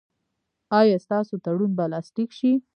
[0.79, 2.51] ایا ستاسو تړون به لاسلیک شي؟